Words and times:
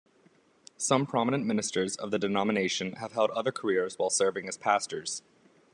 Some 0.77 1.05
prominent 1.05 1.45
ministers 1.45 1.95
of 1.95 2.09
the 2.09 2.17
denomination 2.17 2.93
have 2.93 3.11
held 3.11 3.29
other 3.29 3.51
careers 3.51 3.99
while 3.99 4.09
serving 4.09 4.47
as 4.47 4.57
pastors. 4.57 5.21